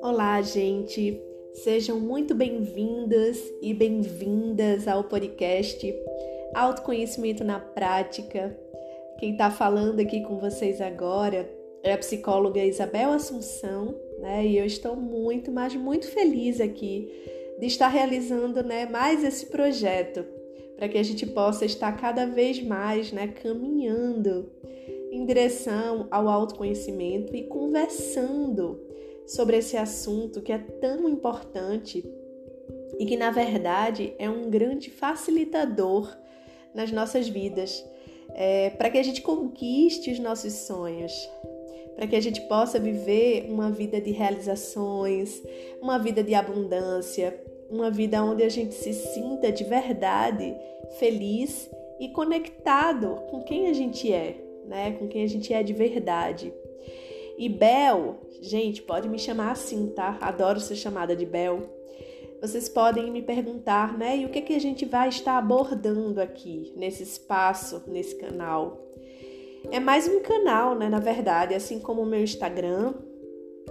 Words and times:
Olá, 0.00 0.40
gente! 0.42 1.20
Sejam 1.54 1.98
muito 1.98 2.34
bem-vindas 2.34 3.38
e 3.60 3.74
bem-vindas 3.74 4.86
ao 4.86 5.02
podcast 5.04 5.92
Autoconhecimento 6.54 7.42
na 7.42 7.58
Prática. 7.58 8.56
Quem 9.18 9.32
está 9.32 9.50
falando 9.50 9.98
aqui 9.98 10.20
com 10.22 10.38
vocês 10.38 10.80
agora 10.80 11.50
é 11.82 11.92
a 11.92 11.98
psicóloga 11.98 12.64
Isabel 12.64 13.10
Assunção, 13.12 13.94
né? 14.20 14.46
E 14.46 14.56
eu 14.56 14.64
estou 14.64 14.94
muito, 14.94 15.50
mas 15.50 15.74
muito 15.74 16.06
feliz 16.06 16.60
aqui 16.60 17.10
de 17.58 17.66
estar 17.66 17.88
realizando, 17.88 18.62
né, 18.62 18.86
mais 18.86 19.24
esse 19.24 19.46
projeto 19.46 20.24
para 20.76 20.88
que 20.88 20.98
a 20.98 21.02
gente 21.02 21.26
possa 21.26 21.64
estar 21.64 21.92
cada 21.92 22.26
vez 22.26 22.62
mais, 22.62 23.12
né, 23.12 23.28
caminhando 23.28 24.50
em 25.12 25.26
direção 25.26 26.08
ao 26.10 26.26
autoconhecimento 26.26 27.36
e 27.36 27.44
conversando 27.44 28.80
sobre 29.26 29.58
esse 29.58 29.76
assunto 29.76 30.40
que 30.40 30.50
é 30.50 30.56
tão 30.56 31.06
importante 31.06 32.02
e 32.98 33.04
que, 33.04 33.16
na 33.16 33.30
verdade, 33.30 34.14
é 34.18 34.28
um 34.30 34.48
grande 34.48 34.90
facilitador 34.90 36.16
nas 36.74 36.90
nossas 36.90 37.28
vidas, 37.28 37.84
é, 38.30 38.70
para 38.70 38.88
que 38.88 38.96
a 38.96 39.02
gente 39.02 39.20
conquiste 39.20 40.10
os 40.10 40.18
nossos 40.18 40.54
sonhos, 40.54 41.12
para 41.94 42.06
que 42.06 42.16
a 42.16 42.20
gente 42.20 42.40
possa 42.42 42.80
viver 42.80 43.46
uma 43.50 43.70
vida 43.70 44.00
de 44.00 44.12
realizações, 44.12 45.42
uma 45.82 45.98
vida 45.98 46.24
de 46.24 46.34
abundância, 46.34 47.38
uma 47.70 47.90
vida 47.90 48.24
onde 48.24 48.42
a 48.42 48.48
gente 48.48 48.74
se 48.74 48.94
sinta 48.94 49.52
de 49.52 49.64
verdade 49.64 50.56
feliz 50.98 51.70
e 52.00 52.08
conectado 52.08 53.16
com 53.30 53.42
quem 53.42 53.68
a 53.68 53.74
gente 53.74 54.10
é, 54.10 54.51
né? 54.66 54.92
Com 54.92 55.08
quem 55.08 55.24
a 55.24 55.28
gente 55.28 55.52
é 55.52 55.62
de 55.62 55.72
verdade. 55.72 56.52
E 57.38 57.48
Bel, 57.48 58.20
gente, 58.40 58.82
pode 58.82 59.08
me 59.08 59.18
chamar 59.18 59.52
assim, 59.52 59.88
tá? 59.88 60.18
Adoro 60.20 60.60
ser 60.60 60.76
chamada 60.76 61.16
de 61.16 61.26
Bel. 61.26 61.62
Vocês 62.40 62.68
podem 62.68 63.10
me 63.10 63.22
perguntar, 63.22 63.96
né? 63.96 64.18
E 64.18 64.26
o 64.26 64.28
que, 64.28 64.42
que 64.42 64.54
a 64.54 64.60
gente 64.60 64.84
vai 64.84 65.08
estar 65.08 65.38
abordando 65.38 66.20
aqui, 66.20 66.72
nesse 66.76 67.04
espaço, 67.04 67.82
nesse 67.86 68.16
canal? 68.16 68.82
É 69.70 69.78
mais 69.78 70.08
um 70.08 70.18
canal, 70.20 70.74
né? 70.74 70.88
Na 70.88 70.98
verdade, 70.98 71.54
assim 71.54 71.78
como 71.78 72.02
o 72.02 72.06
meu 72.06 72.20
Instagram. 72.20 72.94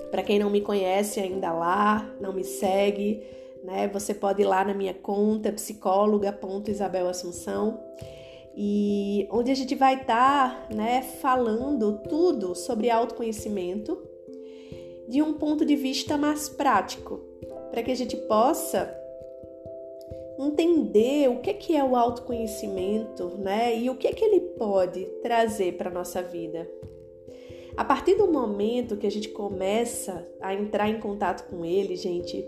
Para 0.10 0.24
quem 0.24 0.40
não 0.40 0.50
me 0.50 0.62
conhece 0.62 1.20
ainda 1.20 1.52
lá, 1.52 2.10
não 2.20 2.32
me 2.34 2.46
segue, 2.46 3.22
né? 3.64 3.88
Você 3.90 4.14
pode 4.14 4.42
ir 4.42 4.46
lá 4.46 4.64
na 4.64 4.74
minha 4.74 4.94
conta 4.94 5.52
psicóloga.isabel.assunção 5.52 7.78
e 8.56 9.28
onde 9.32 9.52
a 9.52 9.56
gente 9.56 9.76
vai 9.76 10.02
estar, 10.02 10.68
tá, 10.68 10.76
né, 10.76 11.02
falando 11.02 12.00
tudo 12.10 12.54
sobre 12.54 12.90
autoconhecimento 12.90 13.98
de 15.08 15.22
um 15.22 15.34
ponto 15.34 15.66
de 15.66 15.76
vista 15.76 16.18
mais 16.18 16.50
prático, 16.50 17.20
para 17.70 17.84
que 17.84 17.92
a 17.92 17.96
gente 17.96 18.16
possa 18.16 18.98
entender 20.40 21.30
o 21.30 21.40
que 21.40 21.54
que 21.54 21.76
é 21.76 21.84
o 21.84 21.96
autoconhecimento, 21.96 23.38
né? 23.38 23.78
E 23.78 23.90
o 23.90 23.96
que 23.96 24.12
que 24.14 24.24
ele 24.24 24.40
pode 24.40 25.06
trazer 25.22 25.78
para 25.78 25.90
nossa 25.90 26.22
vida. 26.22 26.70
A 27.78 27.86
partir 27.86 28.16
do 28.16 28.32
momento 28.32 28.98
que 28.98 29.08
a 29.08 29.12
gente 29.12 29.30
começa 29.30 30.28
a 30.42 30.54
entrar 30.54 30.90
em 30.90 31.00
contato 31.00 31.50
com 31.50 31.64
ele, 31.64 31.96
gente, 31.96 32.46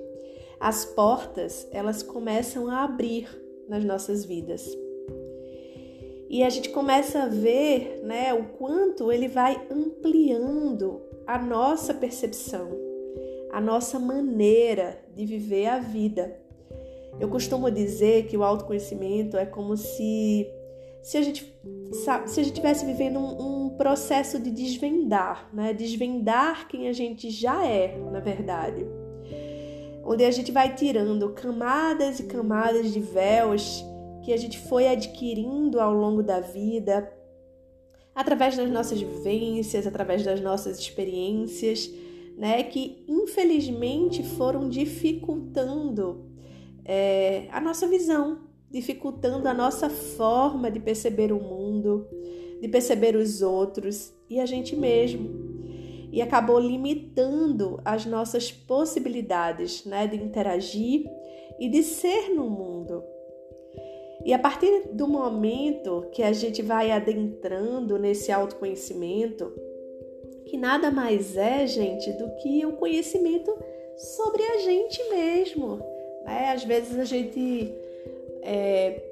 as 0.60 0.86
portas, 0.86 1.68
elas 1.72 2.04
começam 2.04 2.70
a 2.70 2.84
abrir 2.84 3.28
nas 3.68 3.84
nossas 3.84 4.26
vidas. 4.26 4.83
E 6.34 6.42
a 6.42 6.50
gente 6.50 6.70
começa 6.70 7.22
a 7.22 7.28
ver, 7.28 8.02
né, 8.04 8.34
o 8.34 8.46
quanto 8.58 9.12
ele 9.12 9.28
vai 9.28 9.68
ampliando 9.70 11.00
a 11.28 11.38
nossa 11.38 11.94
percepção, 11.94 12.72
a 13.52 13.62
nossa 13.62 14.00
maneira 14.00 15.00
de 15.16 15.28
viver 15.28 15.68
a 15.68 15.78
vida. 15.78 16.36
Eu 17.20 17.30
costumo 17.30 17.70
dizer 17.70 18.26
que 18.26 18.36
o 18.36 18.44
autoconhecimento 18.44 19.38
é 19.38 19.46
como 19.46 19.78
se 19.78 20.48
se 21.04 21.18
a 21.18 21.22
gente 21.22 21.56
se 21.92 22.10
a 22.10 22.26
gente 22.26 22.48
estivesse 22.48 22.84
vivendo 22.84 23.20
um, 23.20 23.66
um, 23.66 23.70
processo 23.78 24.40
de 24.40 24.50
desvendar, 24.50 25.54
né? 25.54 25.72
Desvendar 25.72 26.68
quem 26.68 26.88
a 26.88 26.94
gente 26.94 27.30
já 27.30 27.64
é, 27.64 27.96
na 28.12 28.20
verdade 28.20 28.84
onde 30.06 30.26
a 30.26 30.32
gente 30.32 30.52
vai 30.52 30.76
tirando 30.76 31.30
camadas 31.30 32.20
e 32.20 32.24
camadas 32.24 32.92
de 32.92 33.00
véus 33.00 33.86
que 34.24 34.34
a 34.34 34.38
gente 34.38 34.58
foi 34.58 34.88
adquirindo 34.88 35.80
ao 35.80 35.94
longo 35.94 36.24
da 36.24 36.40
vida, 36.40 37.12
através 38.16 38.56
das 38.58 38.70
nossas 38.70 39.02
vivências, 39.02 39.86
através 39.86 40.24
das 40.24 40.40
nossas 40.40 40.80
experiências, 40.80 41.92
né, 42.38 42.64
que 42.64 43.04
infelizmente 43.08 44.24
foram 44.24 44.70
dificultando 44.70 46.26
é, 46.86 47.48
a 47.52 47.62
nossa 47.62 47.88
visão, 47.88 48.42
dificultando 48.72 49.48
a 49.48 49.54
nossa 49.54 49.90
forma 49.90 50.72
de 50.72 50.80
perceber 50.80 51.32
o 51.32 51.40
mundo, 51.40 52.08
de 52.62 52.68
perceber 52.68 53.16
os 53.16 53.42
outros 53.42 54.14
e 54.30 54.40
a 54.40 54.46
gente 54.46 54.76
mesmo 54.76 55.54
e 56.14 56.22
acabou 56.22 56.60
limitando 56.60 57.82
as 57.84 58.06
nossas 58.06 58.52
possibilidades 58.52 59.84
né, 59.84 60.06
de 60.06 60.16
interagir 60.16 61.10
e 61.60 61.68
de 61.68 61.82
ser 61.82 62.30
no 62.30 62.48
mundo. 62.48 63.04
E 64.26 64.34
a 64.34 64.40
partir 64.40 64.90
do 64.94 65.08
momento 65.08 66.08
que 66.12 66.24
a 66.24 66.32
gente 66.32 66.62
vai 66.62 66.92
adentrando 66.92 68.00
nesse 68.00 68.32
autoconhecimento, 68.32 69.52
que 70.46 70.58
nada 70.58 70.90
mais 70.90 71.36
é, 71.36 71.68
gente, 71.68 72.12
do 72.14 72.30
que 72.38 72.66
o 72.66 72.74
conhecimento 72.74 73.54
sobre 73.98 74.42
a 74.44 74.58
gente 74.60 75.02
mesmo. 75.10 75.78
Né? 76.24 76.52
Às 76.54 76.64
vezes 76.64 76.98
a 76.98 77.04
gente 77.04 77.74
é, 78.42 79.04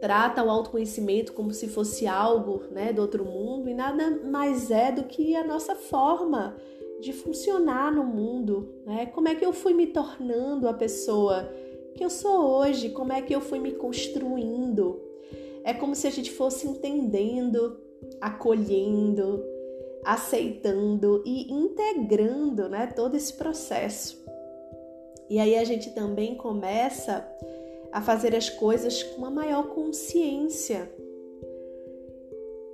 trata 0.00 0.44
o 0.44 0.50
autoconhecimento 0.50 1.32
como 1.32 1.52
se 1.52 1.66
fosse 1.66 2.06
algo 2.06 2.62
né, 2.70 2.92
do 2.92 3.02
outro 3.02 3.24
mundo 3.24 3.68
e 3.68 3.74
nada 3.74 4.10
mais 4.24 4.70
é 4.70 4.92
do 4.92 5.04
que 5.04 5.34
a 5.34 5.44
nossa 5.44 5.74
forma 5.74 6.56
de 7.00 7.12
funcionar 7.12 7.92
no 7.92 8.04
mundo. 8.04 8.74
Né? 8.84 9.06
Como 9.06 9.28
é 9.28 9.34
que 9.34 9.44
eu 9.44 9.52
fui 9.52 9.74
me 9.74 9.86
tornando 9.86 10.68
a 10.68 10.74
pessoa 10.74 11.50
que 11.96 12.04
eu 12.04 12.10
sou 12.10 12.58
hoje? 12.58 12.90
Como 12.90 13.12
é 13.12 13.22
que 13.22 13.34
eu 13.34 13.40
fui 13.40 13.58
me 13.58 13.72
construindo? 13.72 15.00
É 15.64 15.72
como 15.74 15.94
se 15.94 16.06
a 16.06 16.10
gente 16.10 16.30
fosse 16.30 16.68
entendendo, 16.68 17.80
acolhendo, 18.20 19.42
aceitando 20.04 21.22
e 21.26 21.52
integrando 21.52 22.68
né, 22.68 22.86
todo 22.86 23.16
esse 23.16 23.32
processo. 23.32 24.24
E 25.28 25.40
aí 25.40 25.56
a 25.56 25.64
gente 25.64 25.90
também 25.90 26.36
começa 26.36 27.26
a 27.90 28.00
fazer 28.00 28.36
as 28.36 28.48
coisas 28.48 29.02
com 29.02 29.18
uma 29.18 29.30
maior 29.30 29.68
consciência. 29.70 30.88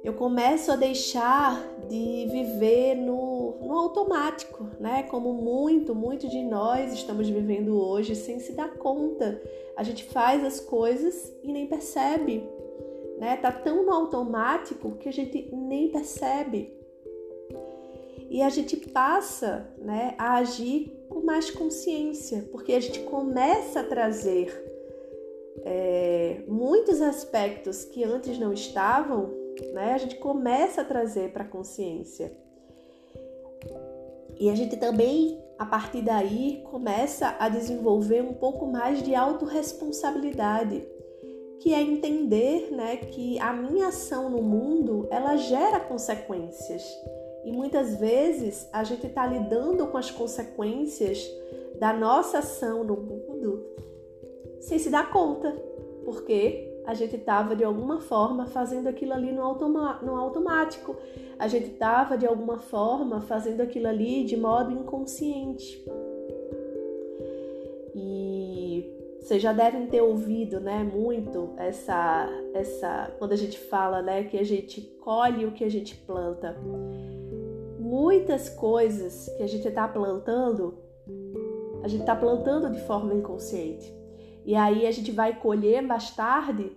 Eu 0.04 0.15
começo 0.15 0.71
a 0.71 0.77
deixar 0.77 1.65
de 1.89 2.27
viver 2.31 2.97
no, 2.97 3.31
no 3.62 3.78
automático, 3.78 4.69
né? 4.78 5.05
Como 5.05 5.33
muito, 5.33 5.95
muito 5.95 6.28
de 6.28 6.43
nós 6.43 6.93
estamos 6.93 7.28
vivendo 7.28 7.81
hoje 7.81 8.15
sem 8.15 8.39
se 8.39 8.53
dar 8.53 8.75
conta. 8.75 9.41
A 9.77 9.83
gente 9.83 10.05
faz 10.05 10.45
as 10.45 10.61
coisas 10.61 11.33
e 11.43 11.53
nem 11.53 11.67
percebe, 11.67 12.43
né? 13.19 13.37
Tá 13.37 13.53
tão 13.53 13.87
no 13.87 13.93
automático 13.93 14.93
que 14.97 15.09
a 15.09 15.12
gente 15.12 15.49
nem 15.55 15.89
percebe. 15.89 16.72
E 18.28 18.41
a 18.41 18.49
gente 18.49 18.77
passa, 18.77 19.69
né, 19.78 20.15
a 20.17 20.37
agir 20.37 20.91
com 21.11 21.21
mais 21.21 21.51
consciência, 21.51 22.49
porque 22.51 22.72
a 22.72 22.81
gente 22.81 23.01
começa 23.01 23.81
a 23.81 23.84
trazer 23.84 24.49
é, 25.65 26.43
muitos 26.49 27.03
aspectos 27.03 27.84
que 27.84 28.03
antes 28.03 28.39
não 28.39 28.55
estavam, 28.55 29.31
né, 29.75 29.93
a 29.93 29.99
gente 29.99 30.17
começa 30.17 30.81
a 30.81 30.84
trazer 30.84 31.31
para 31.31 31.45
a 31.45 31.49
consciência. 31.49 32.33
E 34.42 34.50
a 34.50 34.56
gente 34.56 34.77
também, 34.77 35.41
a 35.56 35.65
partir 35.65 36.03
daí, 36.03 36.65
começa 36.65 37.36
a 37.39 37.48
desenvolver 37.48 38.24
um 38.24 38.34
pouco 38.34 38.66
mais 38.66 39.00
de 39.00 39.15
autorresponsabilidade, 39.15 40.84
que 41.60 41.72
é 41.72 41.80
entender 41.80 42.72
né, 42.72 42.97
que 42.97 43.39
a 43.39 43.53
minha 43.53 43.86
ação 43.86 44.28
no 44.28 44.42
mundo 44.42 45.06
ela 45.12 45.36
gera 45.36 45.78
consequências. 45.78 46.83
E 47.44 47.53
muitas 47.53 47.94
vezes 48.00 48.68
a 48.72 48.83
gente 48.83 49.06
está 49.06 49.24
lidando 49.24 49.86
com 49.86 49.97
as 49.97 50.10
consequências 50.10 51.24
da 51.78 51.92
nossa 51.92 52.38
ação 52.38 52.83
no 52.83 52.97
mundo 52.97 53.65
sem 54.59 54.77
se 54.80 54.91
dar 54.91 55.12
conta, 55.12 55.53
porque 56.04 56.68
a 56.84 56.95
gente 56.95 57.17
estava 57.17 57.55
de 57.55 57.65
alguma 57.65 58.01
forma 58.01 58.47
fazendo 58.47 58.89
aquilo 58.89 59.13
ali 59.13 59.33
no, 59.33 59.55
no 60.03 60.17
automático, 60.17 60.97
a 61.39 61.47
gente 61.47 61.71
estava 61.73 62.17
de 62.19 62.27
alguma 62.27 62.59
forma 62.59 63.21
fazendo 63.21 63.61
aquilo 63.61 63.87
ali 63.87 64.25
de 64.25 64.37
modo 64.37 64.73
inconsciente. 64.73 65.84
E 67.95 68.91
Vocês 69.21 69.41
já 69.41 69.53
devem 69.53 69.87
ter 69.87 70.01
ouvido, 70.01 70.59
né, 70.59 70.83
muito 70.83 71.51
essa 71.57 72.29
essa 72.55 73.15
quando 73.19 73.33
a 73.33 73.37
gente 73.37 73.59
fala, 73.59 74.03
né, 74.03 74.25
que 74.25 74.39
a 74.39 74.45
gente 74.45 74.81
colhe 75.01 75.47
o 75.47 75.53
que 75.53 75.65
a 75.65 75.71
gente 75.71 75.95
planta. 75.95 76.57
Muitas 77.79 78.49
coisas 78.49 79.29
que 79.37 79.43
a 79.43 79.47
gente 79.47 79.69
está 79.69 79.87
plantando, 79.87 80.79
a 81.83 81.89
gente 81.89 82.01
está 82.01 82.17
plantando 82.17 82.71
de 82.71 82.81
forma 82.81 83.15
inconsciente. 83.15 84.02
E 84.44 84.54
aí 84.54 84.86
a 84.86 84.91
gente 84.91 85.10
vai 85.12 85.39
colher 85.39 85.83
mais 85.83 86.10
tarde 86.10 86.77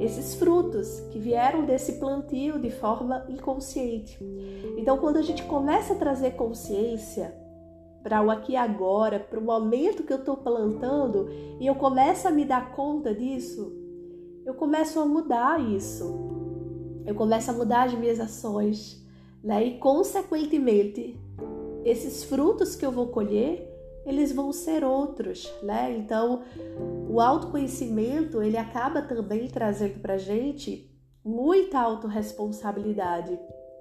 esses 0.00 0.34
frutos 0.34 1.00
que 1.10 1.18
vieram 1.18 1.64
desse 1.64 1.92
plantio 1.92 2.58
de 2.58 2.70
forma 2.70 3.24
inconsciente. 3.28 4.18
Então, 4.76 4.98
quando 4.98 5.16
a 5.16 5.22
gente 5.22 5.42
começa 5.44 5.94
a 5.94 5.96
trazer 5.96 6.32
consciência 6.32 7.34
para 8.02 8.22
o 8.22 8.30
aqui 8.30 8.52
e 8.52 8.56
agora, 8.56 9.18
para 9.18 9.38
o 9.38 9.42
momento 9.42 10.02
que 10.02 10.12
eu 10.12 10.18
estou 10.18 10.36
plantando, 10.36 11.28
e 11.58 11.66
eu 11.66 11.74
começo 11.74 12.28
a 12.28 12.30
me 12.30 12.44
dar 12.44 12.72
conta 12.72 13.14
disso, 13.14 13.72
eu 14.44 14.54
começo 14.54 15.00
a 15.00 15.06
mudar 15.06 15.60
isso. 15.60 16.28
Eu 17.04 17.14
começo 17.14 17.50
a 17.50 17.54
mudar 17.54 17.84
as 17.84 17.94
minhas 17.94 18.20
ações, 18.20 19.02
né? 19.42 19.64
E 19.64 19.78
consequentemente, 19.78 21.18
esses 21.84 22.24
frutos 22.24 22.76
que 22.76 22.84
eu 22.84 22.92
vou 22.92 23.08
colher, 23.08 23.66
eles 24.08 24.32
vão 24.32 24.52
ser 24.52 24.82
outros, 24.82 25.52
né? 25.62 25.94
Então, 25.98 26.42
o 27.08 27.20
autoconhecimento, 27.20 28.42
ele 28.42 28.56
acaba 28.56 29.02
também 29.02 29.48
trazendo 29.48 30.00
pra 30.00 30.16
gente 30.16 30.90
muita 31.24 31.78
autorresponsabilidade, 31.78 33.38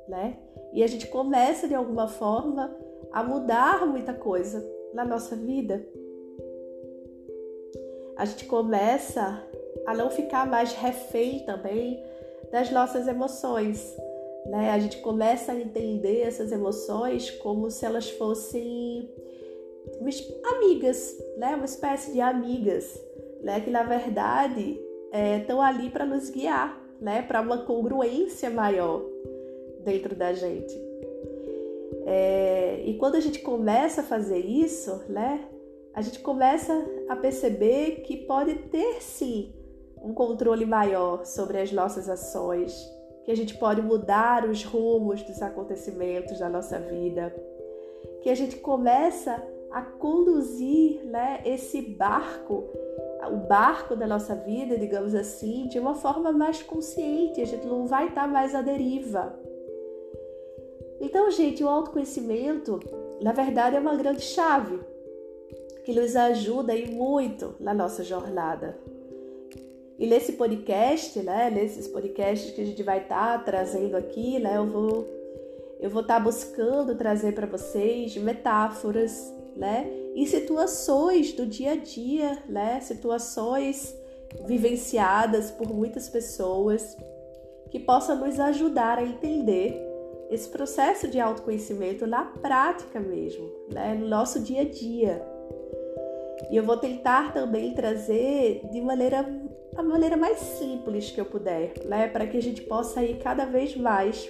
né? 0.07 0.37
E 0.73 0.83
a 0.83 0.87
gente 0.87 1.07
começa 1.07 1.67
de 1.67 1.73
alguma 1.73 2.07
forma 2.07 2.75
a 3.11 3.23
mudar 3.23 3.87
muita 3.87 4.13
coisa 4.13 4.63
na 4.93 5.05
nossa 5.05 5.35
vida. 5.35 5.85
A 8.17 8.25
gente 8.25 8.45
começa 8.45 9.43
a 9.85 9.95
não 9.95 10.09
ficar 10.09 10.45
mais 10.45 10.73
refém 10.73 11.45
também 11.45 12.03
das 12.51 12.69
nossas 12.71 13.07
emoções. 13.07 13.95
Né? 14.47 14.71
A 14.71 14.79
gente 14.79 14.97
começa 14.97 15.51
a 15.51 15.59
entender 15.59 16.21
essas 16.21 16.51
emoções 16.51 17.31
como 17.31 17.69
se 17.69 17.85
elas 17.85 18.09
fossem 18.09 19.09
amigas, 20.43 21.17
né? 21.37 21.55
uma 21.55 21.65
espécie 21.65 22.11
de 22.11 22.21
amigas, 22.21 22.99
né? 23.41 23.59
que 23.61 23.69
na 23.69 23.83
verdade 23.83 24.79
estão 25.39 25.63
é, 25.63 25.67
ali 25.67 25.89
para 25.89 26.05
nos 26.05 26.29
guiar, 26.29 26.79
né? 26.99 27.21
para 27.21 27.41
uma 27.41 27.59
congruência 27.59 28.49
maior 28.49 29.03
dentro 29.83 30.15
da 30.15 30.33
gente. 30.33 30.73
É, 32.05 32.83
e 32.85 32.93
quando 32.95 33.15
a 33.15 33.19
gente 33.19 33.39
começa 33.39 34.01
a 34.01 34.03
fazer 34.03 34.39
isso, 34.39 35.03
né, 35.09 35.45
a 35.93 36.01
gente 36.01 36.19
começa 36.19 36.73
a 37.09 37.15
perceber 37.15 38.01
que 38.05 38.15
pode 38.17 38.55
ter 38.69 39.01
sim 39.01 39.53
um 40.01 40.13
controle 40.13 40.65
maior 40.65 41.25
sobre 41.25 41.59
as 41.59 41.71
nossas 41.71 42.07
ações, 42.07 42.73
que 43.25 43.31
a 43.31 43.35
gente 43.35 43.57
pode 43.57 43.81
mudar 43.81 44.47
os 44.47 44.63
rumos 44.63 45.21
dos 45.23 45.41
acontecimentos 45.41 46.39
da 46.39 46.47
nossa 46.47 46.79
vida, 46.79 47.35
que 48.21 48.29
a 48.29 48.35
gente 48.35 48.57
começa 48.57 49.33
a 49.33 49.56
conduzir 49.81 51.03
né, 51.05 51.41
esse 51.45 51.81
barco, 51.81 52.69
o 53.31 53.37
barco 53.47 53.95
da 53.95 54.07
nossa 54.07 54.35
vida, 54.35 54.77
digamos 54.77 55.13
assim, 55.13 55.67
de 55.67 55.79
uma 55.79 55.95
forma 55.95 56.31
mais 56.31 56.63
consciente, 56.63 57.41
a 57.41 57.45
gente 57.45 57.65
não 57.67 57.85
vai 57.85 58.07
estar 58.07 58.27
mais 58.27 58.55
à 58.55 58.61
deriva. 58.61 59.37
Então, 60.99 61.29
gente, 61.29 61.63
o 61.63 61.69
autoconhecimento, 61.69 62.79
na 63.21 63.31
verdade, 63.31 63.75
é 63.75 63.79
uma 63.79 63.95
grande 63.95 64.21
chave 64.21 64.79
que 65.83 65.93
nos 65.93 66.15
ajuda 66.15 66.73
aí 66.73 66.89
muito 66.91 67.55
na 67.59 67.73
nossa 67.73 68.03
jornada. 68.03 68.77
E 69.99 70.05
nesse 70.05 70.33
podcast, 70.33 71.19
né, 71.19 71.49
nesses 71.49 71.87
podcasts 71.87 72.51
que 72.51 72.61
a 72.61 72.65
gente 72.65 72.83
vai 72.83 72.99
estar 72.99 73.43
trazendo 73.43 73.95
aqui, 73.95 74.39
né, 74.39 74.57
eu 74.57 74.65
vou 74.65 75.17
eu 75.79 75.91
vou 75.91 76.01
estar 76.01 76.19
buscando 76.19 76.95
trazer 76.95 77.33
para 77.33 77.45
vocês 77.45 78.17
metáforas, 78.17 79.31
né, 79.57 79.91
situações 80.25 81.33
do 81.33 81.45
dia 81.45 81.73
a 81.73 81.75
dia, 81.75 82.37
né, 82.47 82.79
situações 82.81 83.95
vivenciadas 84.45 85.51
por 85.51 85.73
muitas 85.73 86.09
pessoas 86.09 86.97
que 87.69 87.79
possam 87.79 88.15
nos 88.15 88.39
ajudar 88.39 88.97
a 88.97 89.03
entender 89.03 89.87
esse 90.29 90.49
processo 90.49 91.07
de 91.07 91.19
autoconhecimento 91.19 92.05
na 92.05 92.25
prática 92.25 92.99
mesmo, 92.99 93.49
né? 93.71 93.93
no 93.93 94.07
nosso 94.07 94.41
dia 94.41 94.61
a 94.61 94.65
dia. 94.65 95.21
E 96.51 96.57
eu 96.57 96.63
vou 96.63 96.77
tentar 96.77 97.33
também 97.33 97.73
trazer 97.73 98.61
de 98.71 98.81
maneira 98.81 99.25
a 99.75 99.83
maneira 99.83 100.17
mais 100.17 100.39
simples 100.39 101.11
que 101.11 101.21
eu 101.21 101.25
puder, 101.25 101.73
né, 101.85 102.07
para 102.07 102.25
que 102.25 102.35
a 102.35 102.41
gente 102.41 102.63
possa 102.63 103.03
ir 103.03 103.19
cada 103.19 103.45
vez 103.45 103.75
mais 103.75 104.27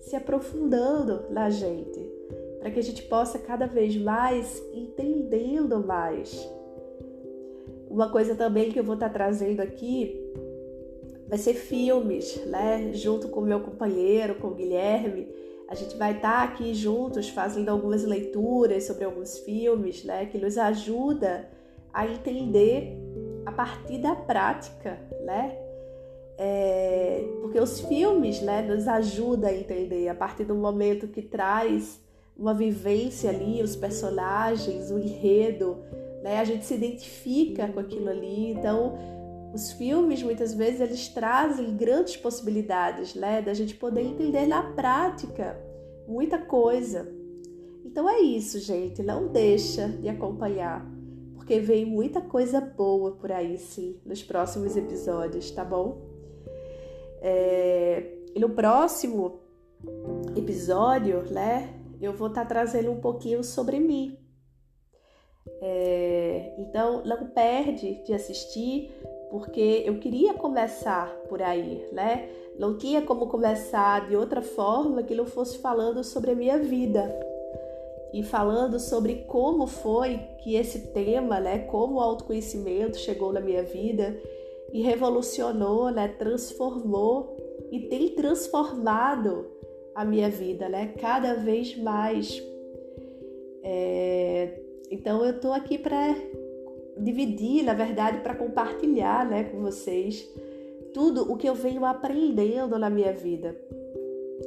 se 0.00 0.14
aprofundando 0.14 1.30
na 1.30 1.48
gente, 1.48 2.01
para 2.62 2.70
que 2.70 2.78
a 2.78 2.82
gente 2.82 3.02
possa 3.02 3.40
cada 3.40 3.66
vez 3.66 3.96
mais 3.96 4.62
entendendo 4.72 5.84
mais. 5.84 6.48
Uma 7.90 8.08
coisa 8.08 8.36
também 8.36 8.70
que 8.70 8.78
eu 8.78 8.84
vou 8.84 8.94
estar 8.94 9.10
trazendo 9.10 9.60
aqui 9.60 10.16
vai 11.28 11.38
ser 11.38 11.54
filmes, 11.54 12.36
né? 12.46 12.92
Junto 12.94 13.28
com 13.28 13.40
meu 13.40 13.58
companheiro, 13.58 14.36
com 14.36 14.46
o 14.46 14.54
Guilherme. 14.54 15.28
A 15.68 15.74
gente 15.74 15.96
vai 15.96 16.14
estar 16.14 16.44
aqui 16.44 16.72
juntos 16.72 17.28
fazendo 17.30 17.68
algumas 17.68 18.04
leituras 18.04 18.84
sobre 18.84 19.04
alguns 19.04 19.40
filmes, 19.40 20.04
né? 20.04 20.26
Que 20.26 20.38
nos 20.38 20.56
ajuda 20.56 21.50
a 21.92 22.06
entender 22.06 22.96
a 23.44 23.50
partir 23.50 23.98
da 23.98 24.14
prática, 24.14 25.00
né? 25.24 25.58
É, 26.38 27.24
porque 27.40 27.58
os 27.58 27.80
filmes, 27.80 28.40
né, 28.40 28.62
nos 28.62 28.86
ajudam 28.86 29.50
a 29.50 29.52
entender 29.52 30.08
a 30.08 30.14
partir 30.14 30.44
do 30.44 30.54
momento 30.54 31.08
que 31.08 31.22
traz 31.22 32.00
uma 32.42 32.52
vivência 32.52 33.30
ali, 33.30 33.62
os 33.62 33.76
personagens, 33.76 34.90
o 34.90 34.98
enredo, 34.98 35.78
né? 36.24 36.40
A 36.40 36.44
gente 36.44 36.66
se 36.66 36.74
identifica 36.74 37.68
com 37.68 37.78
aquilo 37.78 38.08
ali, 38.08 38.50
então 38.50 38.98
os 39.54 39.70
filmes, 39.70 40.24
muitas 40.24 40.52
vezes, 40.52 40.80
eles 40.80 41.08
trazem 41.08 41.76
grandes 41.76 42.16
possibilidades, 42.16 43.14
né? 43.14 43.40
Da 43.40 43.54
gente 43.54 43.76
poder 43.76 44.02
entender 44.02 44.48
na 44.48 44.72
prática 44.72 45.56
muita 46.08 46.36
coisa. 46.36 47.08
Então 47.84 48.10
é 48.10 48.18
isso, 48.18 48.58
gente. 48.58 49.04
Não 49.04 49.28
deixa 49.28 49.86
de 49.86 50.08
acompanhar, 50.08 50.84
porque 51.36 51.60
vem 51.60 51.84
muita 51.84 52.20
coisa 52.20 52.60
boa 52.60 53.12
por 53.12 53.30
aí, 53.30 53.56
sim, 53.56 54.00
nos 54.04 54.20
próximos 54.20 54.76
episódios, 54.76 55.48
tá 55.52 55.64
bom? 55.64 56.00
É... 57.20 58.18
E 58.34 58.40
no 58.40 58.50
próximo 58.50 59.42
episódio, 60.34 61.22
né? 61.30 61.81
Eu 62.02 62.12
vou 62.12 62.28
estar 62.28 62.42
tá 62.42 62.48
trazendo 62.48 62.90
um 62.90 63.00
pouquinho 63.00 63.44
sobre 63.44 63.78
mim. 63.78 64.18
É... 65.60 66.54
Então, 66.58 67.04
não 67.04 67.28
perde 67.28 68.02
de 68.04 68.12
assistir 68.12 68.90
porque 69.30 69.82
eu 69.86 69.98
queria 69.98 70.34
começar 70.34 71.08
por 71.28 71.40
aí, 71.40 71.88
né? 71.92 72.28
Não 72.58 72.76
tinha 72.76 73.00
como 73.00 73.28
começar 73.28 74.08
de 74.08 74.14
outra 74.14 74.42
forma 74.42 75.02
que 75.02 75.14
não 75.14 75.24
fosse 75.24 75.58
falando 75.58 76.04
sobre 76.04 76.32
a 76.32 76.34
minha 76.34 76.58
vida 76.58 77.10
e 78.12 78.22
falando 78.22 78.78
sobre 78.78 79.24
como 79.26 79.66
foi 79.66 80.18
que 80.42 80.54
esse 80.54 80.88
tema, 80.92 81.40
né, 81.40 81.60
como 81.60 81.94
o 81.94 82.00
autoconhecimento 82.00 82.98
chegou 82.98 83.32
na 83.32 83.40
minha 83.40 83.62
vida 83.62 84.20
e 84.70 84.82
revolucionou, 84.82 85.90
né, 85.90 86.08
transformou 86.08 87.34
e 87.70 87.80
tem 87.88 88.10
transformado 88.10 89.46
a 89.94 90.04
minha 90.04 90.28
vida, 90.28 90.68
né, 90.68 90.94
cada 90.98 91.34
vez 91.34 91.76
mais. 91.76 92.42
É... 93.62 94.60
Então 94.90 95.24
eu 95.24 95.40
tô 95.40 95.52
aqui 95.52 95.78
para 95.78 96.14
dividir, 96.98 97.62
na 97.62 97.74
verdade, 97.74 98.20
para 98.20 98.34
compartilhar 98.34 99.28
né, 99.28 99.44
com 99.44 99.60
vocês 99.60 100.28
tudo 100.92 101.32
o 101.32 101.36
que 101.36 101.48
eu 101.48 101.54
venho 101.54 101.84
aprendendo 101.84 102.78
na 102.78 102.90
minha 102.90 103.12
vida 103.12 103.56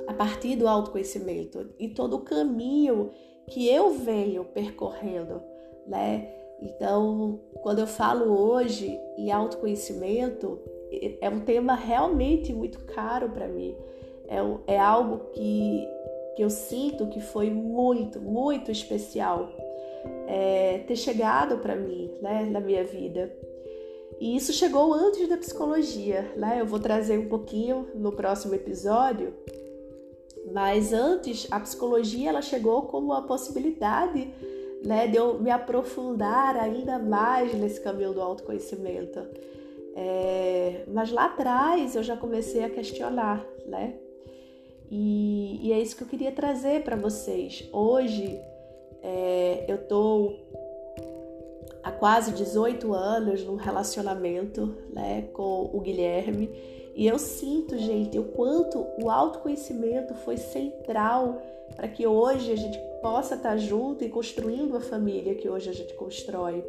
a 0.08 0.14
partir 0.14 0.56
do 0.56 0.68
autoconhecimento 0.68 1.68
e 1.80 1.90
todo 1.90 2.18
o 2.18 2.22
caminho 2.22 3.12
que 3.48 3.68
eu 3.70 3.92
venho 3.92 4.44
percorrendo, 4.46 5.42
né? 5.88 6.32
Então, 6.62 7.40
quando 7.62 7.80
eu 7.80 7.88
falo 7.88 8.32
hoje 8.32 8.98
em 9.18 9.32
autoconhecimento, 9.32 10.60
é 11.22 11.30
um 11.30 11.42
tema 11.42 11.76
realmente 11.76 12.54
muito 12.54 12.80
caro 12.86 13.30
para 13.30 13.48
mim. 13.48 13.76
É, 14.28 14.74
é 14.74 14.80
algo 14.80 15.32
que, 15.32 15.88
que 16.36 16.44
eu 16.44 16.50
sinto 16.50 17.08
que 17.08 17.20
foi 17.20 17.50
muito, 17.50 18.20
muito 18.20 18.72
especial 18.72 19.50
é, 20.28 20.80
ter 20.88 20.96
chegado 20.96 21.58
para 21.58 21.76
mim, 21.76 22.12
né, 22.22 22.48
na 22.50 22.60
minha 22.60 22.84
vida. 22.84 23.32
E 24.20 24.36
isso 24.36 24.54
chegou 24.54 24.94
antes 24.94 25.28
da 25.28 25.38
psicologia, 25.38 26.32
né? 26.38 26.58
Eu 26.62 26.66
vou 26.66 26.80
trazer 26.80 27.18
um 27.20 27.28
pouquinho 27.28 27.90
no 27.96 28.12
próximo 28.12 28.56
episódio. 28.56 29.34
Mas 30.54 30.94
antes, 30.94 31.48
a 31.52 31.60
psicologia 31.60 32.30
ela 32.30 32.42
chegou 32.42 32.84
como 32.84 33.08
uma 33.08 33.24
possibilidade 33.24 34.32
né, 34.86 35.08
de 35.08 35.18
eu 35.18 35.40
me 35.40 35.50
aprofundar 35.50 36.56
ainda 36.56 37.00
mais 37.00 37.54
nesse 37.56 37.82
caminho 37.82 38.14
do 38.14 38.22
autoconhecimento. 38.22 39.20
É, 39.96 40.84
mas 40.88 41.12
lá 41.12 41.26
atrás 41.26 41.96
eu 41.96 42.04
já 42.04 42.16
comecei 42.16 42.64
a 42.64 42.70
questionar, 42.70 43.46
né? 43.66 43.96
E, 44.90 45.60
e 45.62 45.74
é 45.74 45.80
isso 45.80 45.96
que 45.96 46.04
eu 46.04 46.08
queria 46.08 46.32
trazer 46.32 46.84
para 46.84 46.96
vocês. 46.96 47.68
Hoje 47.72 48.40
é, 49.02 49.66
eu 49.68 49.88
tô 49.88 50.34
há 51.84 51.92
quase 51.92 52.32
18 52.32 52.94
anos 52.94 53.44
num 53.44 53.56
relacionamento 53.56 54.76
né, 54.94 55.30
com 55.34 55.70
o 55.74 55.80
Guilherme 55.82 56.50
e 56.96 57.06
eu 57.06 57.20
sinto, 57.20 57.78
gente, 57.78 58.18
o 58.18 58.24
quanto 58.24 58.88
o 59.04 59.12
autoconhecimento 59.12 60.16
foi 60.16 60.38
central 60.38 61.42
para 61.76 61.90
que 61.90 62.08
hoje 62.08 62.54
a 62.54 62.56
gente 62.56 62.80
possa 63.02 63.36
estar 63.36 63.58
junto 63.58 64.06
e 64.06 64.10
construindo 64.10 64.78
a 64.78 64.80
família 64.80 65.36
que 65.36 65.50
hoje 65.50 65.70
a 65.70 65.74
gente 65.74 65.94
constrói. 65.96 66.64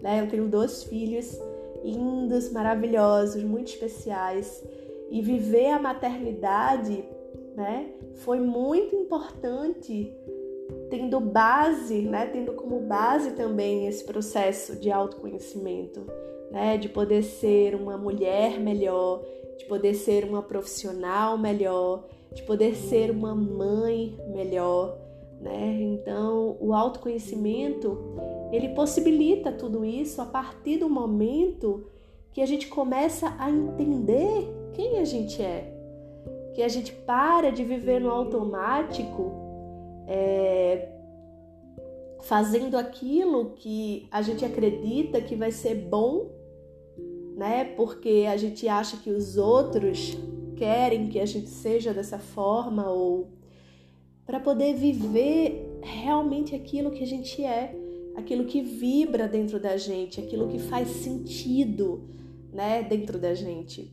Né? 0.00 0.20
Eu 0.20 0.28
tenho 0.28 0.46
dois 0.46 0.84
filhos 0.84 1.36
lindos, 1.82 2.52
maravilhosos, 2.52 3.42
muito 3.42 3.68
especiais. 3.68 4.62
E 5.10 5.20
viver 5.20 5.70
a 5.70 5.80
maternidade 5.80 7.04
né, 7.56 7.90
foi 8.16 8.40
muito 8.40 8.94
importante, 8.94 10.14
tendo 10.90 11.20
base, 11.20 12.02
né, 12.02 12.26
tendo 12.26 12.52
como 12.52 12.80
base 12.80 13.32
também 13.32 13.86
esse 13.86 14.04
processo 14.04 14.76
de 14.76 14.90
autoconhecimento, 14.90 16.06
né, 16.50 16.76
de 16.76 16.88
poder 16.88 17.22
ser 17.22 17.74
uma 17.74 17.96
mulher 17.96 18.60
melhor, 18.60 19.22
de 19.58 19.64
poder 19.66 19.94
ser 19.94 20.24
uma 20.24 20.42
profissional 20.42 21.38
melhor, 21.38 22.04
de 22.34 22.42
poder 22.42 22.74
ser 22.74 23.10
uma 23.10 23.34
mãe 23.34 24.18
melhor, 24.28 24.98
né? 25.40 25.78
Então, 25.80 26.56
o 26.60 26.72
autoconhecimento, 26.72 27.98
ele 28.52 28.70
possibilita 28.70 29.52
tudo 29.52 29.84
isso 29.84 30.22
a 30.22 30.26
partir 30.26 30.78
do 30.78 30.88
momento 30.88 31.86
que 32.32 32.40
a 32.40 32.46
gente 32.46 32.68
começa 32.68 33.34
a 33.38 33.50
entender 33.50 34.48
quem 34.72 34.98
a 34.98 35.04
gente 35.04 35.42
é. 35.42 35.71
Que 36.54 36.62
a 36.62 36.68
gente 36.68 36.92
para 36.92 37.50
de 37.50 37.64
viver 37.64 38.00
no 38.00 38.10
automático, 38.10 39.32
é, 40.06 40.88
fazendo 42.22 42.76
aquilo 42.76 43.50
que 43.56 44.06
a 44.10 44.22
gente 44.22 44.44
acredita 44.44 45.20
que 45.20 45.34
vai 45.34 45.50
ser 45.50 45.74
bom, 45.74 46.30
né? 47.36 47.64
Porque 47.76 48.26
a 48.28 48.36
gente 48.36 48.68
acha 48.68 48.96
que 48.98 49.10
os 49.10 49.36
outros 49.36 50.16
querem 50.56 51.08
que 51.08 51.18
a 51.18 51.26
gente 51.26 51.48
seja 51.48 51.92
dessa 51.92 52.18
forma 52.18 52.88
ou 52.90 53.32
para 54.24 54.38
poder 54.38 54.74
viver 54.74 55.80
realmente 55.82 56.54
aquilo 56.54 56.90
que 56.90 57.02
a 57.02 57.06
gente 57.06 57.44
é, 57.44 57.74
aquilo 58.14 58.44
que 58.44 58.62
vibra 58.62 59.26
dentro 59.26 59.58
da 59.58 59.76
gente, 59.76 60.20
aquilo 60.20 60.48
que 60.48 60.58
faz 60.58 60.88
sentido, 60.88 62.08
né, 62.52 62.82
dentro 62.82 63.18
da 63.18 63.34
gente. 63.34 63.92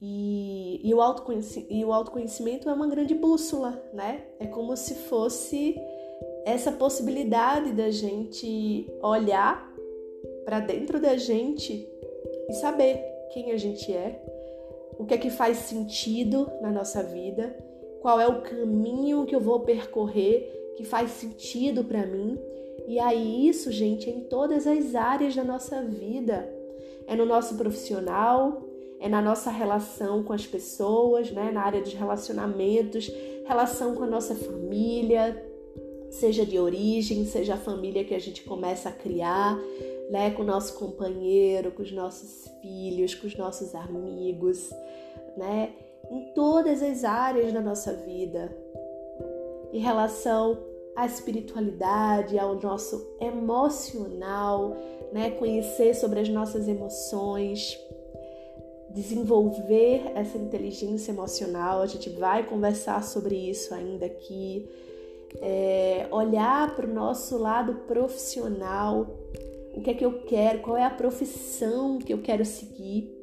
E, 0.00 0.80
e, 0.84 0.94
o 0.94 1.00
e 1.68 1.84
o 1.84 1.92
autoconhecimento 1.92 2.68
é 2.68 2.72
uma 2.72 2.86
grande 2.86 3.14
bússola, 3.14 3.82
né? 3.92 4.24
É 4.38 4.46
como 4.46 4.76
se 4.76 4.94
fosse 4.94 5.76
essa 6.44 6.70
possibilidade 6.70 7.72
da 7.72 7.90
gente 7.90 8.86
olhar 9.02 9.68
para 10.44 10.60
dentro 10.60 11.00
da 11.00 11.16
gente 11.16 11.88
e 12.48 12.52
saber 12.54 13.04
quem 13.32 13.52
a 13.52 13.56
gente 13.56 13.92
é, 13.92 14.22
o 14.98 15.04
que 15.04 15.14
é 15.14 15.18
que 15.18 15.30
faz 15.30 15.58
sentido 15.58 16.50
na 16.60 16.70
nossa 16.70 17.02
vida 17.02 17.54
qual 18.00 18.20
é 18.20 18.26
o 18.26 18.42
caminho 18.42 19.26
que 19.26 19.34
eu 19.34 19.40
vou 19.40 19.60
percorrer 19.60 20.74
que 20.76 20.84
faz 20.84 21.10
sentido 21.10 21.84
para 21.84 22.06
mim. 22.06 22.38
E 22.86 22.98
aí, 22.98 23.48
isso, 23.48 23.70
gente, 23.70 24.08
é 24.08 24.12
em 24.12 24.20
todas 24.20 24.66
as 24.66 24.94
áreas 24.94 25.34
da 25.34 25.44
nossa 25.44 25.82
vida. 25.82 26.48
É 27.06 27.16
no 27.16 27.26
nosso 27.26 27.56
profissional, 27.56 28.62
é 29.00 29.08
na 29.08 29.22
nossa 29.22 29.50
relação 29.50 30.22
com 30.22 30.32
as 30.32 30.46
pessoas, 30.46 31.30
né? 31.30 31.50
na 31.52 31.62
área 31.62 31.80
dos 31.80 31.92
relacionamentos, 31.92 33.10
relação 33.46 33.94
com 33.94 34.04
a 34.04 34.06
nossa 34.06 34.34
família, 34.34 35.44
seja 36.10 36.44
de 36.44 36.58
origem, 36.58 37.24
seja 37.24 37.54
a 37.54 37.58
família 37.58 38.04
que 38.04 38.14
a 38.14 38.18
gente 38.18 38.42
começa 38.42 38.88
a 38.88 38.92
criar, 38.92 39.56
né? 40.10 40.30
com 40.30 40.42
o 40.42 40.46
nosso 40.46 40.78
companheiro, 40.78 41.70
com 41.72 41.82
os 41.82 41.92
nossos 41.92 42.48
filhos, 42.60 43.14
com 43.14 43.26
os 43.26 43.36
nossos 43.36 43.74
amigos, 43.74 44.70
né? 45.36 45.72
em 46.10 46.32
todas 46.34 46.82
as 46.82 47.04
áreas 47.04 47.52
da 47.52 47.60
nossa 47.60 47.92
vida, 47.92 48.56
em 49.72 49.78
relação 49.78 50.58
à 50.96 51.06
espiritualidade, 51.06 52.38
ao 52.38 52.56
nosso 52.56 53.16
emocional, 53.20 54.74
né? 55.12 55.30
Conhecer 55.32 55.94
sobre 55.94 56.20
as 56.20 56.28
nossas 56.28 56.66
emoções, 56.66 57.78
desenvolver 59.00 60.12
essa 60.14 60.36
inteligência 60.36 61.12
emocional. 61.12 61.80
A 61.80 61.86
gente 61.86 62.10
vai 62.10 62.44
conversar 62.44 63.02
sobre 63.02 63.34
isso 63.34 63.72
ainda 63.74 64.06
aqui. 64.06 64.68
É, 65.40 66.06
olhar 66.10 66.74
para 66.74 66.86
o 66.86 66.92
nosso 66.92 67.36
lado 67.38 67.74
profissional, 67.86 69.06
o 69.74 69.80
que 69.80 69.90
é 69.90 69.94
que 69.94 70.04
eu 70.04 70.22
quero, 70.22 70.60
qual 70.60 70.76
é 70.76 70.84
a 70.84 70.90
profissão 70.90 71.98
que 71.98 72.12
eu 72.12 72.18
quero 72.18 72.44
seguir 72.44 73.18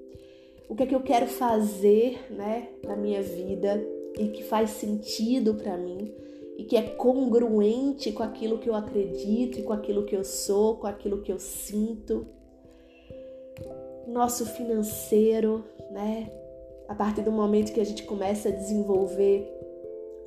o 0.68 0.76
que 0.76 0.84
é 0.84 0.86
que 0.86 0.96
eu 0.96 1.02
quero 1.02 1.28
fazer, 1.28 2.26
né, 2.32 2.70
na 2.84 2.96
minha 2.96 3.22
vida 3.22 3.84
e 4.18 4.30
que 4.30 4.44
faz 4.44 4.72
sentido 4.72 5.54
para 5.54 5.78
mim 5.78 6.12
e 6.58 6.64
que 6.64 6.76
é 6.76 6.82
congruente 6.82 8.12
com 8.12 8.24
aquilo 8.24 8.58
que 8.58 8.70
eu 8.70 8.76
acredito 8.76 9.60
e 9.60 9.64
com 9.64 9.74
aquilo 9.74 10.06
que 10.06 10.16
eu 10.16 10.24
sou, 10.24 10.78
com 10.78 10.88
aquilo 10.88 11.22
que 11.22 11.32
eu 11.32 11.38
sinto. 11.38 12.26
Nosso 14.08 14.46
financeiro, 14.46 15.64
né? 15.92 16.32
A 16.88 16.96
partir 16.96 17.22
do 17.22 17.32
momento 17.32 17.74
que 17.74 17.80
a 17.80 17.86
gente 17.86 18.04
começa 18.04 18.50
a 18.50 18.52
desenvolver 18.52 19.52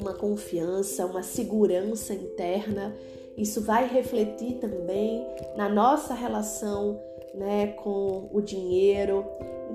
uma 0.01 0.15
confiança, 0.15 1.07
uma 1.07 1.23
segurança 1.23 2.13
interna, 2.15 2.95
isso 3.37 3.61
vai 3.61 3.87
refletir 3.87 4.59
também 4.59 5.25
na 5.57 5.69
nossa 5.69 6.15
relação, 6.15 7.01
né, 7.35 7.69
com 7.69 8.29
o 8.33 8.41
dinheiro, 8.41 9.25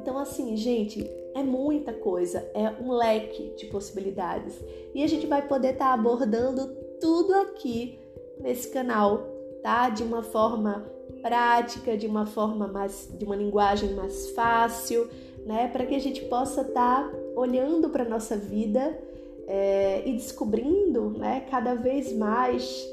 então, 0.04 0.18
assim, 0.18 0.56
gente, 0.58 1.10
é 1.34 1.42
muita 1.42 1.94
coisa, 1.94 2.46
é 2.54 2.70
um 2.82 2.92
leque 2.92 3.54
de 3.56 3.68
possibilidades. 3.68 4.54
E 4.94 5.04
a 5.04 5.08
gente 5.08 5.26
vai 5.26 5.48
poder 5.48 5.74
estar 5.74 5.88
tá 5.88 5.94
abordando 5.94 6.68
tudo 7.00 7.34
aqui 7.36 8.00
nesse 8.40 8.70
canal, 8.70 9.20
tá? 9.62 9.90
De 9.90 10.04
uma 10.04 10.24
forma 10.24 10.86
prática, 11.24 11.98
de 11.98 12.06
uma 12.06 12.25
forma 12.25 12.68
mais, 12.68 13.10
de 13.18 13.24
uma 13.24 13.36
linguagem 13.36 13.94
mais 13.94 14.30
fácil, 14.32 15.10
né? 15.46 15.70
Para 15.70 15.86
que 15.86 15.96
a 15.96 16.00
gente 16.00 16.22
possa 16.25 16.62
estar 16.62 17.10
tá 17.10 17.18
olhando 17.36 17.89
para 17.89 18.03
nossa 18.03 18.36
vida 18.36 19.00
é, 19.48 20.03
e 20.06 20.12
descobrindo, 20.12 21.12
né? 21.12 21.46
Cada 21.50 21.74
vez 21.74 22.13
mais 22.15 22.86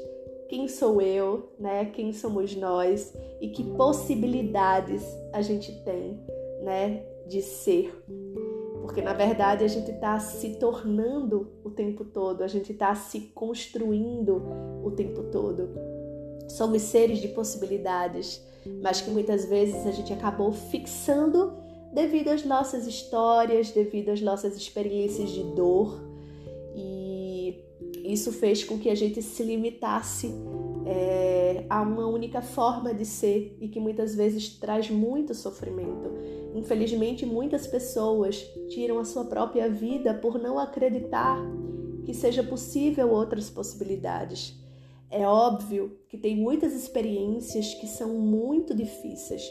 quem 0.47 0.67
sou 0.67 1.01
eu, 1.01 1.51
né? 1.59 1.85
Quem 1.85 2.13
somos 2.13 2.55
nós 2.55 3.13
e 3.41 3.49
que 3.49 3.63
possibilidades 3.63 5.03
a 5.33 5.41
gente 5.41 5.71
tem 5.83 6.19
né, 6.63 7.03
de 7.27 7.41
ser. 7.41 7.93
Porque 8.81 9.01
na 9.01 9.13
verdade 9.13 9.63
a 9.63 9.67
gente 9.67 9.91
está 9.91 10.19
se 10.19 10.55
tornando 10.55 11.51
o 11.63 11.69
tempo 11.69 12.03
todo, 12.03 12.43
a 12.43 12.47
gente 12.47 12.71
está 12.71 12.93
se 12.95 13.21
construindo 13.33 14.41
o 14.83 14.91
tempo 14.91 15.23
todo. 15.23 15.69
Somos 16.51 16.81
seres 16.83 17.19
de 17.19 17.29
possibilidades, 17.29 18.41
mas 18.81 19.01
que 19.01 19.09
muitas 19.09 19.45
vezes 19.45 19.85
a 19.85 19.91
gente 19.91 20.11
acabou 20.13 20.51
fixando 20.51 21.53
devido 21.93 22.29
às 22.29 22.45
nossas 22.45 22.87
histórias, 22.87 23.71
devido 23.71 24.09
às 24.09 24.21
nossas 24.21 24.55
experiências 24.55 25.29
de 25.29 25.43
dor. 25.43 25.99
E 26.75 27.55
isso 28.03 28.31
fez 28.31 28.63
com 28.63 28.77
que 28.77 28.89
a 28.89 28.95
gente 28.95 29.21
se 29.21 29.43
limitasse 29.43 30.33
é, 30.85 31.65
a 31.69 31.81
uma 31.81 32.07
única 32.07 32.41
forma 32.41 32.93
de 32.93 33.05
ser 33.05 33.57
e 33.59 33.67
que 33.67 33.79
muitas 33.79 34.15
vezes 34.15 34.49
traz 34.49 34.89
muito 34.89 35.33
sofrimento. 35.33 36.11
Infelizmente, 36.53 37.25
muitas 37.25 37.65
pessoas 37.65 38.37
tiram 38.69 38.99
a 38.99 39.05
sua 39.05 39.25
própria 39.25 39.69
vida 39.69 40.13
por 40.13 40.37
não 40.37 40.59
acreditar 40.59 41.37
que 42.05 42.13
seja 42.13 42.43
possível 42.43 43.09
outras 43.11 43.49
possibilidades. 43.49 44.60
É 45.11 45.27
óbvio 45.27 45.97
que 46.07 46.17
tem 46.17 46.35
muitas 46.35 46.73
experiências 46.73 47.73
que 47.73 47.85
são 47.85 48.09
muito 48.09 48.73
difíceis, 48.73 49.43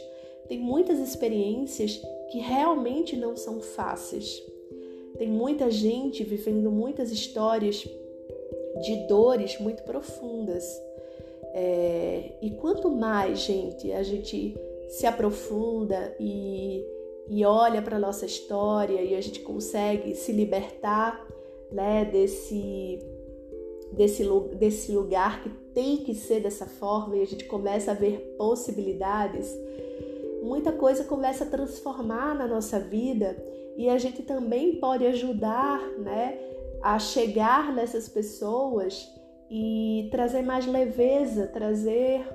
tem 0.47 0.59
muitas 0.59 0.99
experiências 0.99 2.01
que 2.31 2.39
realmente 2.39 3.15
não 3.15 3.37
são 3.37 3.61
fáceis. 3.61 4.41
Tem 5.17 5.29
muita 5.29 5.69
gente 5.69 6.23
vivendo 6.23 6.71
muitas 6.71 7.11
histórias 7.11 7.87
de 8.81 9.07
dores 9.07 9.59
muito 9.59 9.83
profundas. 9.83 10.65
É, 11.53 12.31
e 12.41 12.51
quanto 12.51 12.89
mais, 12.89 13.39
gente, 13.39 13.91
a 13.91 14.01
gente 14.03 14.55
se 14.89 15.05
aprofunda 15.05 16.15
e, 16.19 16.83
e 17.29 17.45
olha 17.45 17.81
para 17.81 17.97
a 17.97 17.99
nossa 17.99 18.25
história 18.25 19.01
e 19.01 19.15
a 19.15 19.21
gente 19.21 19.41
consegue 19.41 20.15
se 20.15 20.31
libertar 20.31 21.25
né, 21.71 22.03
desse, 22.03 22.99
desse, 23.91 24.23
desse 24.55 24.91
lugar 24.91 25.43
que 25.43 25.49
tem 25.73 25.97
que 25.97 26.13
ser 26.13 26.41
dessa 26.41 26.65
forma 26.65 27.17
e 27.17 27.21
a 27.21 27.25
gente 27.25 27.45
começa 27.45 27.91
a 27.91 27.93
ver 27.93 28.35
possibilidades, 28.37 29.53
muita 30.41 30.71
coisa 30.71 31.03
começa 31.03 31.43
a 31.43 31.47
transformar 31.47 32.35
na 32.35 32.47
nossa 32.47 32.79
vida 32.79 33.37
e 33.77 33.89
a 33.89 33.97
gente 33.97 34.23
também 34.23 34.75
pode 34.75 35.05
ajudar, 35.05 35.79
né, 35.99 36.37
a 36.81 36.97
chegar 36.99 37.73
nessas 37.73 38.09
pessoas 38.09 39.09
e 39.49 40.07
trazer 40.11 40.41
mais 40.41 40.65
leveza, 40.65 41.47
trazer 41.47 42.25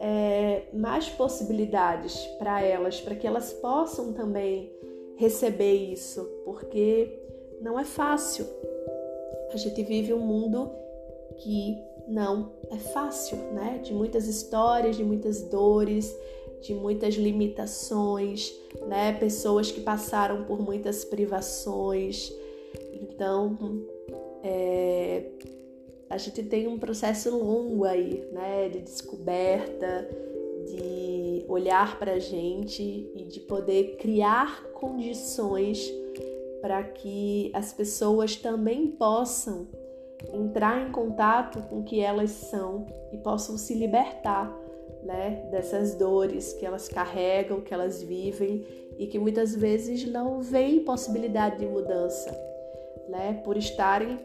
é, 0.00 0.62
mais 0.72 1.08
possibilidades 1.08 2.18
para 2.38 2.62
elas, 2.62 3.00
para 3.00 3.14
que 3.14 3.26
elas 3.26 3.52
possam 3.52 4.12
também 4.12 4.72
receber 5.16 5.74
isso, 5.74 6.24
porque 6.44 7.22
não 7.60 7.78
é 7.78 7.84
fácil. 7.84 8.46
A 9.52 9.56
gente 9.56 9.82
vive 9.82 10.12
um 10.12 10.18
mundo 10.18 10.70
que 11.38 11.76
não 12.08 12.52
é 12.70 12.78
fácil, 12.78 13.36
né? 13.52 13.80
De 13.82 13.92
muitas 13.92 14.26
histórias, 14.26 14.96
de 14.96 15.04
muitas 15.04 15.42
dores, 15.42 16.14
de 16.60 16.74
muitas 16.74 17.14
limitações, 17.14 18.52
né? 18.86 19.12
Pessoas 19.12 19.70
que 19.70 19.80
passaram 19.80 20.44
por 20.44 20.60
muitas 20.60 21.04
privações. 21.04 22.32
Então, 22.92 23.56
é, 24.42 25.24
a 26.08 26.18
gente 26.18 26.42
tem 26.42 26.66
um 26.66 26.78
processo 26.78 27.36
longo 27.36 27.84
aí, 27.84 28.26
né? 28.32 28.68
De 28.68 28.80
descoberta, 28.80 30.08
de 30.66 31.44
olhar 31.48 31.98
para 31.98 32.12
a 32.12 32.18
gente 32.18 32.82
e 33.14 33.24
de 33.24 33.40
poder 33.40 33.96
criar 33.96 34.64
condições 34.72 35.92
para 36.60 36.82
que 36.82 37.50
as 37.52 37.72
pessoas 37.72 38.36
também 38.36 38.88
possam 38.88 39.68
entrar 40.32 40.86
em 40.86 40.90
contato 40.90 41.60
com 41.68 41.80
o 41.80 41.84
que 41.84 42.00
elas 42.00 42.30
são 42.30 42.86
e 43.12 43.18
possam 43.18 43.56
se 43.56 43.74
libertar 43.74 44.54
né, 45.02 45.46
dessas 45.50 45.94
dores 45.94 46.52
que 46.54 46.64
elas 46.64 46.88
carregam, 46.88 47.60
que 47.60 47.74
elas 47.74 48.02
vivem 48.02 48.64
e 48.98 49.06
que 49.06 49.18
muitas 49.18 49.54
vezes 49.54 50.04
não 50.10 50.40
veem 50.40 50.84
possibilidade 50.84 51.58
de 51.58 51.66
mudança, 51.66 52.30
né, 53.08 53.40
por 53.44 53.56
estarem 53.56 54.18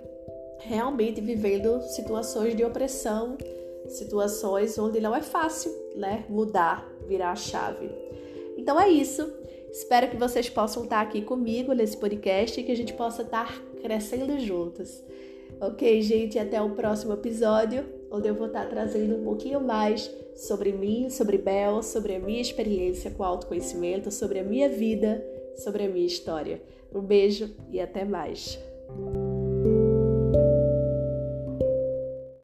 realmente 0.59 1.21
vivendo 1.21 1.81
situações 1.81 2.55
de 2.55 2.63
opressão, 2.63 3.37
situações 3.87 4.77
onde 4.77 4.99
não 4.99 5.15
é 5.15 5.21
fácil 5.21 5.71
né, 5.95 6.25
mudar, 6.29 6.87
virar 7.07 7.31
a 7.31 7.35
chave. 7.35 7.89
Então 8.57 8.79
é 8.79 8.89
isso. 8.89 9.31
Espero 9.71 10.09
que 10.09 10.17
vocês 10.17 10.49
possam 10.49 10.83
estar 10.83 11.01
aqui 11.01 11.21
comigo 11.21 11.73
nesse 11.73 11.95
podcast 11.95 12.59
e 12.59 12.63
que 12.63 12.71
a 12.71 12.75
gente 12.75 12.93
possa 12.93 13.21
estar 13.21 13.61
crescendo 13.81 14.39
juntos. 14.39 15.03
Ok, 15.61 16.01
gente? 16.01 16.39
Até 16.39 16.61
o 16.61 16.69
próximo 16.71 17.13
episódio, 17.13 17.85
onde 18.09 18.27
eu 18.27 18.33
vou 18.33 18.47
estar 18.47 18.67
trazendo 18.69 19.17
um 19.17 19.23
pouquinho 19.23 19.59
mais 19.59 20.09
sobre 20.35 20.71
mim, 20.71 21.09
sobre 21.09 21.37
Bel, 21.37 21.83
sobre 21.83 22.15
a 22.15 22.19
minha 22.19 22.41
experiência 22.41 23.11
com 23.11 23.23
autoconhecimento, 23.23 24.09
sobre 24.09 24.39
a 24.39 24.43
minha 24.43 24.69
vida, 24.69 25.23
sobre 25.57 25.83
a 25.83 25.89
minha 25.89 26.07
história. 26.07 26.61
Um 26.93 27.01
beijo 27.01 27.53
e 27.71 27.79
até 27.79 28.05
mais. 28.05 28.57